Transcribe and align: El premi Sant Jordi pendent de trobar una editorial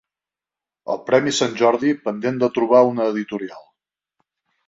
El 0.93 0.99
premi 1.09 1.33
Sant 1.39 1.53
Jordi 1.59 1.93
pendent 2.07 2.41
de 2.43 2.49
trobar 2.57 2.81
una 2.93 3.07
editorial 3.13 3.61